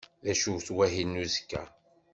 [0.23, 1.63] D acu wahil n uzekka?